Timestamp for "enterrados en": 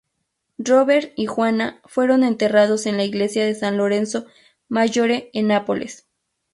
2.23-2.97